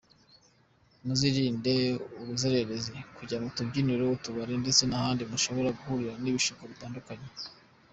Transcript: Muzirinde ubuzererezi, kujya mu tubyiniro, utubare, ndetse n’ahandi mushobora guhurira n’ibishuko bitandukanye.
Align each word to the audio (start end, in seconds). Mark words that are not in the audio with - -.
Muzirinde 1.05 1.73
ubuzererezi, 2.21 2.95
kujya 3.15 3.37
mu 3.43 3.49
tubyiniro, 3.55 4.03
utubare, 4.15 4.53
ndetse 4.63 4.83
n’ahandi 4.85 5.21
mushobora 5.31 5.75
guhurira 5.77 6.13
n’ibishuko 6.23 6.61
bitandukanye. 6.71 7.27